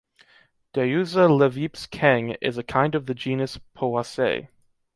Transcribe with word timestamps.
Deyeuxia 0.73 1.27
levipes 1.29 1.87
Keng 1.87 2.35
is 2.41 2.57
a 2.57 2.63
kind 2.63 2.95
of 2.95 3.05
the 3.05 3.13
genus 3.13 3.59
Poaceae. 3.77 4.47